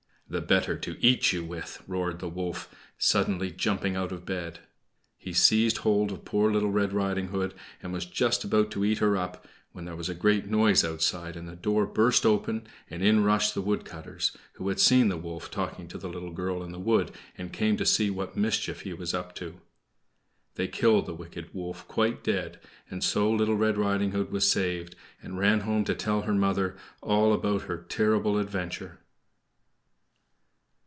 [0.31, 4.59] "The better to eat you with," roared the wolf, suddenly jumping out of bed.
[5.17, 8.99] He seized hold of poor Little Red Riding Hood, and was just about to eat
[8.99, 13.03] her up, when there was a great noise outside, and the door burst open and
[13.03, 16.63] in rushed the wood cutters, who had seen the wolf talking to the little girl
[16.63, 19.59] in the wood, and came to see what mischief he was up to.
[20.55, 22.57] They killed the wicked wolf quite dead;
[22.89, 26.77] and so Little Red Riding Hood was saved, and ran home to tell her mother
[27.01, 28.97] all about her terrible adventure.